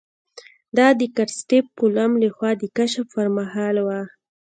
دا 0.77 0.87
د 0.99 1.01
کرسټېف 1.15 1.65
کولمب 1.79 2.15
له 2.23 2.29
خوا 2.35 2.51
د 2.57 2.63
کشف 2.77 3.05
پر 3.15 3.27
مهال 3.37 3.75
وه. 3.85 3.99